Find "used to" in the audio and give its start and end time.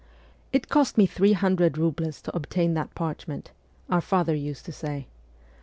4.33-4.71